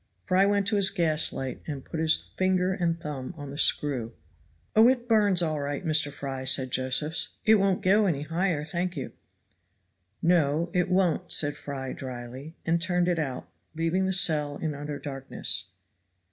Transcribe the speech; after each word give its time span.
Fry 0.23 0.47
went 0.47 0.65
to 0.65 0.77
his 0.77 0.89
gaslight 0.89 1.61
and 1.67 1.85
put 1.85 1.99
his 1.99 2.31
finger 2.35 2.73
and 2.73 2.99
thumb 2.99 3.35
on 3.37 3.51
the 3.51 3.57
screw. 3.59 4.13
"Oh! 4.75 4.87
it 4.89 5.07
burns 5.07 5.43
all 5.43 5.59
right, 5.59 5.85
Mr. 5.85 6.11
Fry," 6.11 6.43
said 6.43 6.71
Josephs, 6.71 7.35
"it 7.45 7.59
won't 7.59 7.83
go 7.83 8.07
any 8.07 8.23
higher, 8.23 8.65
thank 8.65 8.97
you." 8.97 9.11
"No, 10.19 10.71
it 10.73 10.89
won't," 10.89 11.31
said 11.31 11.55
Fry 11.55 11.93
dryly, 11.93 12.55
and 12.65 12.81
turned 12.81 13.07
it 13.07 13.19
out, 13.19 13.47
leaving 13.75 14.07
the 14.07 14.11
cell 14.11 14.57
in 14.57 14.73
utter 14.73 14.97
darkness. 14.97 15.69